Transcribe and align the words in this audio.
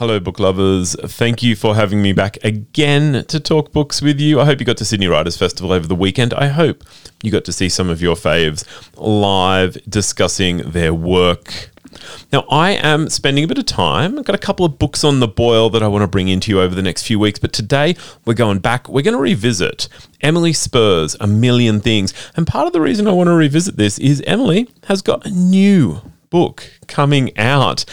Hello, 0.00 0.18
book 0.18 0.40
lovers. 0.40 0.96
Thank 0.98 1.42
you 1.42 1.54
for 1.54 1.74
having 1.74 2.00
me 2.00 2.14
back 2.14 2.42
again 2.42 3.22
to 3.26 3.38
talk 3.38 3.70
books 3.70 4.00
with 4.00 4.18
you. 4.18 4.40
I 4.40 4.46
hope 4.46 4.58
you 4.58 4.64
got 4.64 4.78
to 4.78 4.84
Sydney 4.86 5.08
Writers 5.08 5.36
Festival 5.36 5.72
over 5.72 5.86
the 5.86 5.94
weekend. 5.94 6.32
I 6.32 6.46
hope 6.46 6.84
you 7.22 7.30
got 7.30 7.44
to 7.44 7.52
see 7.52 7.68
some 7.68 7.90
of 7.90 8.00
your 8.00 8.14
faves 8.14 8.64
live 8.96 9.76
discussing 9.86 10.70
their 10.70 10.94
work. 10.94 11.68
Now, 12.32 12.46
I 12.50 12.70
am 12.70 13.10
spending 13.10 13.44
a 13.44 13.46
bit 13.46 13.58
of 13.58 13.66
time. 13.66 14.18
I've 14.18 14.24
got 14.24 14.34
a 14.34 14.38
couple 14.38 14.64
of 14.64 14.78
books 14.78 15.04
on 15.04 15.20
the 15.20 15.28
boil 15.28 15.68
that 15.68 15.82
I 15.82 15.88
want 15.88 16.00
to 16.00 16.08
bring 16.08 16.28
into 16.28 16.50
you 16.50 16.62
over 16.62 16.74
the 16.74 16.80
next 16.80 17.02
few 17.02 17.18
weeks, 17.18 17.38
but 17.38 17.52
today 17.52 17.94
we're 18.24 18.32
going 18.32 18.60
back. 18.60 18.88
We're 18.88 19.02
going 19.02 19.12
to 19.12 19.20
revisit 19.20 19.86
Emily 20.22 20.54
Spurr's, 20.54 21.14
A 21.20 21.26
Million 21.26 21.78
Things. 21.78 22.14
And 22.36 22.46
part 22.46 22.66
of 22.66 22.72
the 22.72 22.80
reason 22.80 23.06
I 23.06 23.12
want 23.12 23.26
to 23.26 23.34
revisit 23.34 23.76
this 23.76 23.98
is 23.98 24.22
Emily 24.26 24.66
has 24.84 25.02
got 25.02 25.26
a 25.26 25.30
new 25.30 26.00
book 26.30 26.70
coming 26.86 27.36
out 27.36 27.84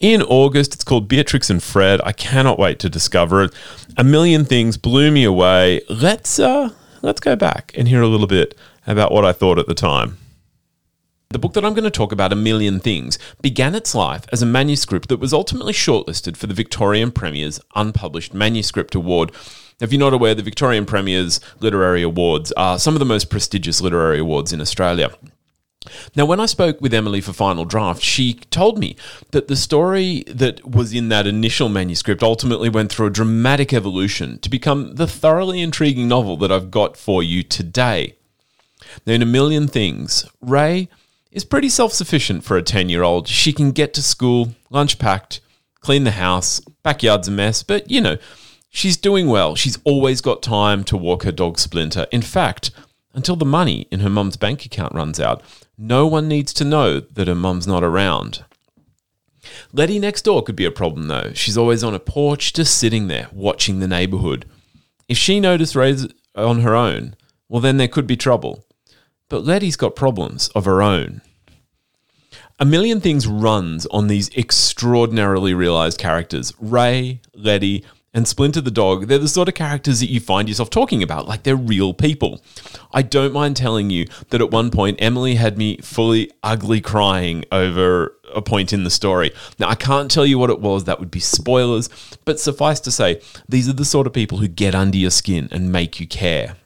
in 0.00 0.20
August. 0.22 0.74
It's 0.74 0.84
called 0.84 1.08
Beatrix 1.08 1.48
and 1.48 1.62
Fred. 1.62 2.00
I 2.04 2.12
cannot 2.12 2.58
wait 2.58 2.78
to 2.80 2.90
discover 2.90 3.44
it. 3.44 3.54
A 3.96 4.04
million 4.04 4.44
things 4.44 4.76
blew 4.76 5.10
me 5.10 5.24
away. 5.24 5.80
Let's 5.88 6.38
uh, 6.38 6.70
let's 7.02 7.20
go 7.20 7.36
back 7.36 7.72
and 7.76 7.88
hear 7.88 8.02
a 8.02 8.08
little 8.08 8.26
bit 8.26 8.56
about 8.86 9.12
what 9.12 9.24
I 9.24 9.32
thought 9.32 9.58
at 9.58 9.66
the 9.66 9.74
time. 9.74 10.18
The 11.30 11.38
book 11.40 11.54
that 11.54 11.64
I'm 11.64 11.74
going 11.74 11.82
to 11.82 11.90
talk 11.90 12.12
about, 12.12 12.32
A 12.32 12.36
Million 12.36 12.78
Things, 12.78 13.18
began 13.42 13.74
its 13.74 13.92
life 13.92 14.24
as 14.30 14.40
a 14.40 14.46
manuscript 14.46 15.08
that 15.08 15.18
was 15.18 15.32
ultimately 15.32 15.72
shortlisted 15.72 16.36
for 16.36 16.46
the 16.46 16.54
Victorian 16.54 17.10
Premier's 17.10 17.58
Unpublished 17.74 18.34
Manuscript 18.34 18.94
Award. 18.94 19.32
If 19.80 19.92
you're 19.92 19.98
not 19.98 20.14
aware, 20.14 20.36
the 20.36 20.44
Victorian 20.44 20.86
Premier's 20.86 21.40
Literary 21.58 22.02
Awards 22.02 22.52
are 22.52 22.78
some 22.78 22.94
of 22.94 23.00
the 23.00 23.04
most 23.04 23.30
prestigious 23.30 23.80
literary 23.80 24.20
awards 24.20 24.52
in 24.52 24.60
Australia. 24.60 25.10
Now, 26.16 26.24
when 26.24 26.40
I 26.40 26.46
spoke 26.46 26.80
with 26.80 26.94
Emily 26.94 27.20
for 27.20 27.32
Final 27.32 27.64
Draft, 27.64 28.02
she 28.02 28.34
told 28.34 28.78
me 28.78 28.96
that 29.32 29.48
the 29.48 29.56
story 29.56 30.24
that 30.26 30.66
was 30.68 30.92
in 30.92 31.08
that 31.10 31.26
initial 31.26 31.68
manuscript 31.68 32.22
ultimately 32.22 32.68
went 32.68 32.90
through 32.90 33.06
a 33.06 33.10
dramatic 33.10 33.72
evolution 33.72 34.38
to 34.40 34.48
become 34.48 34.94
the 34.94 35.06
thoroughly 35.06 35.60
intriguing 35.60 36.08
novel 36.08 36.36
that 36.38 36.52
I've 36.52 36.70
got 36.70 36.96
for 36.96 37.22
you 37.22 37.42
today. 37.42 38.16
Now, 39.06 39.14
in 39.14 39.22
a 39.22 39.26
million 39.26 39.68
things, 39.68 40.26
Rae 40.40 40.88
is 41.30 41.44
pretty 41.44 41.68
self 41.68 41.92
sufficient 41.92 42.44
for 42.44 42.56
a 42.56 42.62
10 42.62 42.88
year 42.88 43.02
old. 43.02 43.28
She 43.28 43.52
can 43.52 43.72
get 43.72 43.92
to 43.94 44.02
school, 44.02 44.54
lunch 44.70 44.98
packed, 44.98 45.40
clean 45.80 46.04
the 46.04 46.12
house, 46.12 46.60
backyard's 46.82 47.28
a 47.28 47.30
mess, 47.30 47.62
but 47.62 47.90
you 47.90 48.00
know, 48.00 48.16
she's 48.70 48.96
doing 48.96 49.28
well. 49.28 49.54
She's 49.54 49.78
always 49.84 50.20
got 50.20 50.42
time 50.42 50.84
to 50.84 50.96
walk 50.96 51.24
her 51.24 51.32
dog 51.32 51.58
Splinter. 51.58 52.06
In 52.10 52.22
fact, 52.22 52.70
until 53.14 53.36
the 53.36 53.44
money 53.44 53.86
in 53.90 54.00
her 54.00 54.10
mum's 54.10 54.36
bank 54.36 54.64
account 54.64 54.94
runs 54.94 55.20
out, 55.20 55.42
no 55.76 56.06
one 56.06 56.28
needs 56.28 56.52
to 56.54 56.64
know 56.64 57.00
that 57.00 57.28
her 57.28 57.34
mum's 57.34 57.66
not 57.66 57.82
around. 57.82 58.44
Letty 59.72 59.98
next 59.98 60.22
door 60.22 60.42
could 60.42 60.56
be 60.56 60.64
a 60.64 60.70
problem 60.70 61.08
though. 61.08 61.32
She's 61.34 61.58
always 61.58 61.84
on 61.84 61.94
a 61.94 61.98
porch, 61.98 62.52
just 62.52 62.76
sitting 62.76 63.08
there, 63.08 63.28
watching 63.32 63.80
the 63.80 63.88
neighborhood. 63.88 64.46
If 65.08 65.18
she 65.18 65.40
noticed 65.40 65.74
Rae's 65.74 66.06
on 66.34 66.60
her 66.60 66.74
own, 66.74 67.16
well, 67.48 67.60
then 67.60 67.76
there 67.76 67.88
could 67.88 68.06
be 68.06 68.16
trouble. 68.16 68.64
But 69.28 69.44
Letty's 69.44 69.76
got 69.76 69.96
problems 69.96 70.48
of 70.48 70.64
her 70.64 70.82
own. 70.82 71.20
A 72.58 72.64
Million 72.64 73.00
Things 73.00 73.26
runs 73.26 73.84
on 73.86 74.06
these 74.06 74.34
extraordinarily 74.36 75.54
realized 75.54 75.98
characters 75.98 76.52
Rae, 76.60 77.20
Letty, 77.34 77.84
and 78.14 78.28
Splinter 78.28 78.60
the 78.60 78.70
dog, 78.70 79.08
they're 79.08 79.18
the 79.18 79.28
sort 79.28 79.48
of 79.48 79.54
characters 79.54 80.00
that 80.00 80.08
you 80.08 80.20
find 80.20 80.48
yourself 80.48 80.70
talking 80.70 81.02
about, 81.02 81.26
like 81.26 81.42
they're 81.42 81.56
real 81.56 81.92
people. 81.92 82.40
I 82.92 83.02
don't 83.02 83.32
mind 83.32 83.56
telling 83.56 83.90
you 83.90 84.06
that 84.30 84.40
at 84.40 84.52
one 84.52 84.70
point, 84.70 85.02
Emily 85.02 85.34
had 85.34 85.58
me 85.58 85.78
fully 85.78 86.30
ugly 86.42 86.80
crying 86.80 87.44
over 87.50 88.16
a 88.32 88.40
point 88.40 88.72
in 88.72 88.84
the 88.84 88.90
story. 88.90 89.32
Now, 89.58 89.68
I 89.68 89.74
can't 89.74 90.10
tell 90.10 90.24
you 90.24 90.38
what 90.38 90.50
it 90.50 90.60
was, 90.60 90.84
that 90.84 91.00
would 91.00 91.10
be 91.10 91.20
spoilers, 91.20 91.88
but 92.24 92.40
suffice 92.40 92.80
to 92.80 92.90
say, 92.90 93.20
these 93.48 93.68
are 93.68 93.74
the 93.74 93.84
sort 93.84 94.06
of 94.06 94.12
people 94.12 94.38
who 94.38 94.48
get 94.48 94.74
under 94.74 94.96
your 94.96 95.10
skin 95.10 95.48
and 95.50 95.72
make 95.72 95.98
you 95.98 96.06
care. 96.06 96.56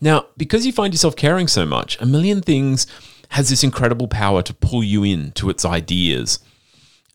Now, 0.00 0.26
because 0.36 0.66
you 0.66 0.72
find 0.72 0.92
yourself 0.92 1.16
caring 1.16 1.48
so 1.48 1.66
much, 1.66 2.00
A 2.00 2.06
Million 2.06 2.40
Things 2.40 2.86
has 3.30 3.48
this 3.48 3.64
incredible 3.64 4.08
power 4.08 4.42
to 4.42 4.54
pull 4.54 4.84
you 4.84 5.04
in 5.04 5.32
to 5.32 5.50
its 5.50 5.64
ideas. 5.64 6.38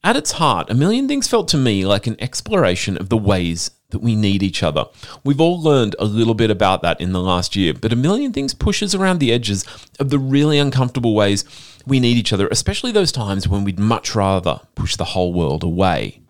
At 0.01 0.15
its 0.15 0.33
heart, 0.33 0.69
A 0.69 0.73
Million 0.73 1.07
Things 1.09 1.27
felt 1.27 1.49
to 1.49 1.57
me 1.57 1.85
like 1.85 2.07
an 2.07 2.15
exploration 2.19 2.95
of 2.97 3.09
the 3.09 3.17
ways 3.17 3.71
that 3.89 3.99
we 3.99 4.15
need 4.15 4.41
each 4.41 4.63
other. 4.63 4.85
We've 5.25 5.41
all 5.41 5.61
learned 5.61 5.95
a 5.99 6.05
little 6.05 6.35
bit 6.35 6.49
about 6.49 6.81
that 6.83 7.01
in 7.01 7.11
the 7.11 7.19
last 7.19 7.55
year, 7.55 7.73
but 7.73 7.91
A 7.91 7.97
Million 7.97 8.31
Things 8.31 8.53
pushes 8.53 8.95
around 8.95 9.19
the 9.19 9.33
edges 9.33 9.65
of 9.99 10.09
the 10.09 10.19
really 10.19 10.57
uncomfortable 10.57 11.15
ways 11.15 11.43
we 11.85 11.99
need 11.99 12.15
each 12.15 12.31
other, 12.31 12.47
especially 12.47 12.93
those 12.93 13.11
times 13.11 13.47
when 13.47 13.65
we'd 13.65 13.79
much 13.79 14.15
rather 14.15 14.61
push 14.73 14.95
the 14.95 15.05
whole 15.05 15.33
world 15.33 15.63
away. 15.63 16.21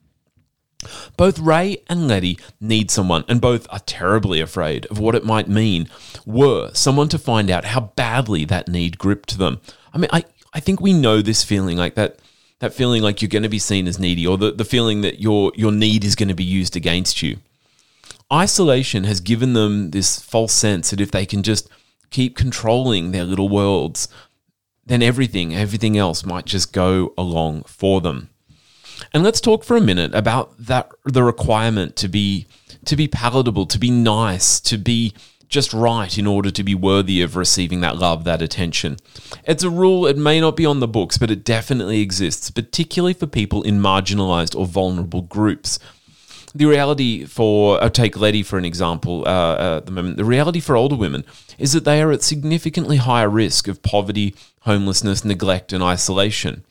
Both 1.16 1.38
Rae 1.38 1.84
and 1.88 2.08
Letty 2.08 2.40
need 2.60 2.90
someone, 2.90 3.24
and 3.28 3.40
both 3.40 3.68
are 3.70 3.80
terribly 3.80 4.42
afraid 4.42 4.88
of 4.88 4.98
what 4.98 5.14
it 5.14 5.26
might 5.26 5.48
mean 5.48 5.90
were 6.26 6.72
someone 6.74 7.10
to 7.10 7.20
find 7.20 7.52
out 7.52 7.66
how 7.66 7.82
badly 7.96 8.46
that 8.46 8.68
need 8.68 8.98
gripped 8.98 9.38
them. 9.38 9.60
I 9.94 10.00
mean, 10.00 10.10
I, 10.12 10.24
I 10.54 10.60
think 10.60 10.82
we 10.82 10.94
know 10.94 11.22
this 11.22 11.44
feeling 11.44 11.78
like 11.78 11.94
that 11.96 12.18
that 12.60 12.74
feeling 12.74 13.02
like 13.02 13.22
you're 13.22 13.30
going 13.30 13.44
to 13.44 13.50
be 13.50 13.60
seen 13.60 13.88
as 13.88 14.00
needy 14.00 14.28
or 14.28 14.38
the, 14.38 14.52
the 14.52 14.66
feeling 14.66 15.02
that 15.02 15.20
your 15.20 15.52
your 15.56 15.72
need 15.72 16.04
is 16.04 16.16
going 16.16 16.30
to 16.30 16.36
be 16.36 16.44
used 16.44 16.76
against 16.76 17.22
you. 17.22 17.38
Isolation 18.32 19.06
has 19.06 19.20
given 19.20 19.54
them 19.54 19.92
this 19.92 20.20
false 20.20 20.54
sense 20.54 20.92
that 20.92 21.02
if 21.02 21.12
they 21.12 21.26
can 21.26 21.42
just 21.42 21.68
keep 22.12 22.36
controlling 22.36 23.12
their 23.12 23.24
little 23.24 23.50
worlds, 23.50 24.08
then 24.86 25.02
everything, 25.02 25.56
everything 25.56 25.98
else 25.98 26.26
might 26.26 26.46
just 26.46 26.74
go 26.74 27.14
along 27.18 27.64
for 27.64 28.02
them. 28.02 28.30
And 29.14 29.24
let's 29.24 29.42
talk 29.42 29.64
for 29.64 29.78
a 29.78 29.82
minute 29.82 30.14
about 30.14 30.58
that 30.58 30.92
the 31.06 31.24
requirement 31.24 31.96
to 31.98 32.08
be 32.08 32.48
to 32.86 32.96
be 32.96 33.08
palatable, 33.08 33.66
to 33.68 33.80
be 33.80 33.92
nice, 33.92 34.60
to 34.62 34.78
be 34.78 35.14
just 35.50 35.74
right 35.74 36.18
in 36.18 36.28
order 36.28 36.52
to 36.52 36.64
be 36.64 36.76
worthy 36.76 37.22
of 37.22 37.36
receiving 37.36 37.82
that 37.82 37.98
love, 37.98 38.24
that 38.24 38.42
attention. 38.42 38.98
It's 39.46 39.64
a 39.64 39.70
rule, 39.70 40.06
it 40.06 40.16
may 40.16 40.40
not 40.40 40.56
be 40.56 40.66
on 40.66 40.80
the 40.80 40.88
books, 40.88 41.18
but 41.18 41.32
it 41.32 41.44
definitely 41.44 42.02
exists, 42.02 42.52
particularly 42.52 43.14
for 43.14 43.26
people 43.26 43.64
in 43.64 43.82
marginalized 43.82 44.56
or 44.58 44.68
vulnerable 44.68 45.24
groups. 45.24 45.80
The 46.54 46.66
reality 46.66 47.26
for, 47.26 47.82
I'll 47.84 47.90
take 47.90 48.18
Letty 48.18 48.44
for 48.44 48.58
an 48.58 48.66
example 48.66 49.24
uh, 49.28 49.56
uh, 49.56 49.78
at 49.78 49.86
the 49.88 49.92
moment, 49.92 50.18
the 50.18 50.26
reality 50.26 50.60
for 50.60 50.76
older 50.76 50.96
women 50.96 51.26
is 51.58 51.74
that 51.74 51.84
they 51.84 52.02
are 52.02 52.12
at 52.12 52.24
significantly 52.24 52.98
higher 52.98 53.30
risk 53.30 53.68
of 53.68 53.84
poverty, 53.84 54.36
homelessness, 54.62 55.26
neglect, 55.26 55.74
and 55.74 55.84
isolation. 55.84 56.64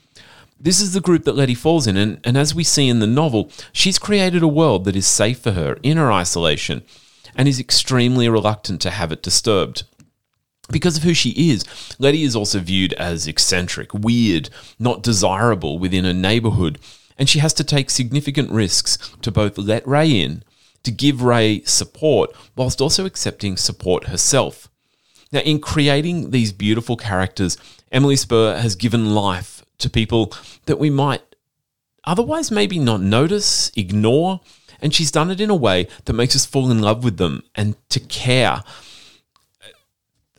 This 0.61 0.81
is 0.81 0.93
the 0.93 1.01
group 1.01 1.25
that 1.25 1.37
Letty 1.37 1.55
falls 1.55 1.87
in, 1.87 1.97
and, 1.97 2.21
and 2.25 2.37
as 2.37 2.55
we 2.55 2.65
see 2.65 2.89
in 2.89 2.99
the 2.99 3.07
novel, 3.07 3.51
she's 3.73 3.99
created 3.99 4.43
a 4.43 4.49
world 4.49 4.85
that 4.85 4.97
is 4.97 5.07
safe 5.07 5.39
for 5.39 5.53
her 5.53 5.79
in 5.85 5.97
her 5.97 6.13
isolation 6.13 6.83
and 7.35 7.49
is 7.49 7.61
extremely 7.61 8.29
reluctant 8.29 8.81
to 8.83 8.91
have 8.91 9.13
it 9.13 9.23
disturbed. 9.23 9.85
Because 10.71 10.99
of 10.99 11.03
who 11.03 11.15
she 11.15 11.31
is, 11.51 11.65
Letty 11.99 12.25
is 12.25 12.37
also 12.37 12.61
viewed 12.61 12.93
as 12.95 13.27
eccentric, 13.27 13.95
weird, 13.95 14.51
not 14.79 15.03
desirable 15.03 15.79
within 15.79 16.05
a 16.05 16.13
neighborhood, 16.13 16.79
and 17.17 17.29
she 17.29 17.39
has 17.39 17.55
to 17.55 17.65
take 17.65 17.91
significant 17.91 18.51
risks 18.51 18.99
to 19.23 19.31
both 19.31 19.57
let 19.57 19.87
Rae 19.87 20.11
in, 20.11 20.43
to 20.83 20.91
give 20.91 21.23
Rae 21.23 21.63
support, 21.63 22.31
whilst 22.55 22.81
also 22.81 23.07
accepting 23.07 23.57
support 23.57 24.09
herself. 24.09 24.69
Now, 25.33 25.41
in 25.41 25.61
creating 25.61 26.31
these 26.31 26.53
beautiful 26.53 26.97
characters, 26.97 27.57
Emily 27.91 28.17
Spurr 28.17 28.61
has 28.61 28.77
given 28.77 29.15
life 29.15 29.65
to 29.79 29.91
people 29.91 30.33
that 30.67 30.79
we 30.79 30.91
might 30.91 31.23
otherwise 32.05 32.51
maybe 32.51 32.79
not 32.79 33.01
notice, 33.01 33.71
ignore, 33.77 34.41
and 34.81 34.95
she's 34.95 35.11
done 35.11 35.31
it 35.31 35.41
in 35.41 35.51
a 35.51 35.57
way 35.57 35.89
that 36.05 36.13
makes 36.13 36.37
us 36.37 36.47
fall 36.47 36.71
in 36.71 36.81
love 36.81 37.05
with 37.05 37.17
them 37.17 37.43
and 37.55 37.77
to 37.91 38.01
care. 38.01 38.63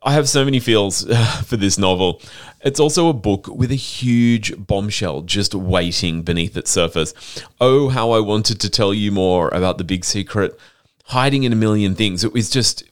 I 0.01 0.13
have 0.13 0.29
so 0.29 0.45
many 0.45 0.59
feels 0.59 1.03
for 1.45 1.57
this 1.57 1.77
novel. 1.77 2.22
It's 2.61 2.79
also 2.79 3.09
a 3.09 3.13
book 3.13 3.47
with 3.47 3.72
a 3.72 3.75
huge 3.75 4.53
bombshell 4.66 5.22
just 5.22 5.53
waiting 5.53 6.23
beneath 6.23 6.55
its 6.55 6.72
surface. 6.72 7.13
Oh, 7.59 7.89
how 7.89 8.11
I 8.11 8.19
wanted 8.19 8.59
to 8.61 8.69
tell 8.69 8.93
you 8.93 9.11
more 9.11 9.49
about 9.49 9.78
the 9.78 9.84
big 9.84 10.05
secret 10.05 10.58
hiding 11.05 11.43
in 11.43 11.53
a 11.53 11.58
million 11.58 11.96
things. 11.96 12.23
It 12.23 12.34
was 12.34 12.49
just 12.49 12.84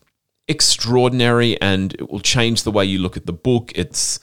extraordinary 0.48 1.60
and 1.62 1.94
it 1.94 2.10
will 2.10 2.20
change 2.20 2.64
the 2.64 2.72
way 2.72 2.86
you 2.86 3.00
look 3.00 3.18
at 3.18 3.26
the 3.26 3.34
book. 3.34 3.72
It's 3.76 4.20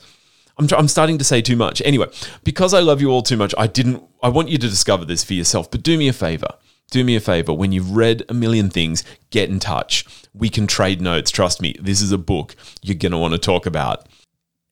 I'm, 0.57 0.67
I'm 0.77 0.87
starting 0.87 1.17
to 1.17 1.23
say 1.23 1.41
too 1.41 1.55
much. 1.55 1.81
Anyway, 1.83 2.07
because 2.43 2.73
I 2.73 2.79
love 2.79 3.01
you 3.01 3.09
all 3.09 3.21
too 3.21 3.37
much, 3.37 3.53
I 3.57 3.67
didn't 3.67 4.03
I 4.21 4.29
want 4.29 4.49
you 4.49 4.57
to 4.57 4.69
discover 4.69 5.05
this 5.05 5.23
for 5.23 5.33
yourself, 5.33 5.69
but 5.69 5.83
do 5.83 5.97
me 5.97 6.07
a 6.07 6.13
favor 6.13 6.55
do 6.91 7.03
me 7.03 7.15
a 7.15 7.19
favor. 7.19 7.53
When 7.53 7.71
you've 7.71 7.91
read 7.91 8.23
a 8.29 8.33
million 8.33 8.69
things, 8.69 9.03
get 9.29 9.49
in 9.49 9.59
touch. 9.59 10.05
We 10.33 10.49
can 10.49 10.67
trade 10.67 11.01
notes. 11.01 11.31
Trust 11.31 11.61
me, 11.61 11.75
this 11.81 12.01
is 12.01 12.11
a 12.11 12.17
book 12.17 12.55
you're 12.81 12.95
going 12.95 13.11
to 13.11 13.17
want 13.17 13.33
to 13.33 13.39
talk 13.39 13.65
about. 13.65 14.07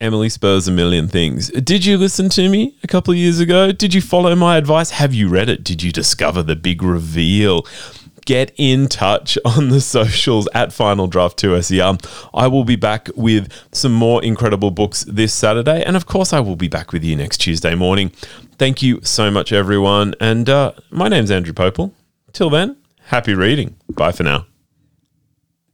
Emily 0.02 0.28
Spurr's 0.28 0.68
A 0.68 0.72
Million 0.72 1.08
Things. 1.08 1.50
Did 1.50 1.86
you 1.86 1.98
listen 1.98 2.28
to 2.30 2.50
me 2.50 2.76
a 2.84 2.88
couple 2.88 3.14
of 3.14 3.18
years 3.18 3.40
ago? 3.40 3.72
Did 3.72 3.94
you 3.94 4.02
follow 4.02 4.36
my 4.36 4.58
advice? 4.58 4.90
Have 4.92 5.14
you 5.14 5.30
read 5.30 5.48
it? 5.48 5.64
Did 5.64 5.82
you 5.82 5.92
discover 5.94 6.44
the 6.44 6.56
big 6.56 6.84
reveal? 6.84 7.66
get 8.26 8.54
in 8.58 8.88
touch 8.88 9.38
on 9.46 9.70
the 9.70 9.82
socials 9.82 10.48
at 10.54 10.74
Final 10.74 11.08
Draft 11.08 11.38
2 11.38 11.62
SER. 11.62 11.98
I 12.34 12.48
will 12.48 12.64
be 12.64 12.76
back 12.76 13.10
with 13.16 13.52
some 13.72 13.94
more 13.94 14.24
incredible 14.24 14.72
books 14.72 15.04
this 15.04 15.34
Saturday. 15.34 15.84
And 15.84 15.96
of 15.96 16.06
course, 16.06 16.34
I 16.34 16.40
will 16.40 16.56
be 16.56 16.68
back 16.68 16.92
with 16.92 17.04
you 17.04 17.16
next 17.16 17.40
Tuesday 17.40 17.76
morning. 17.76 18.10
Thank 18.58 18.82
you 18.82 19.02
so 19.04 19.30
much, 19.32 19.52
everyone. 19.52 20.16
And 20.20 20.50
uh, 20.50 20.74
my 20.90 21.08
name's 21.08 21.32
Andrew 21.32 21.54
Pople. 21.54 21.92
Till 22.34 22.50
then, 22.50 22.78
happy 23.06 23.36
reading. 23.36 23.76
Bye 23.90 24.12
for 24.12 24.24
now. 24.24 24.48